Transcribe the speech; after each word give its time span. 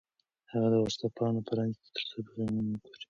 هغه 0.51 0.67
د 0.71 0.75
وټس-اپ 0.83 1.11
پاڼه 1.17 1.41
پرانیسته 1.47 1.87
ترڅو 1.95 2.17
پیغامونه 2.25 2.69
وګوري. 2.77 2.97